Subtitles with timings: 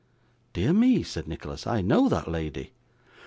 [0.53, 2.73] 'Dear me!' said Nicholas, 'I know that lady.